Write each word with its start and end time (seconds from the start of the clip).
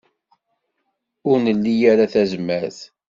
Ur 1.29 1.37
nli 1.47 1.75
ara 1.91 2.11
tazmert. 2.13 2.79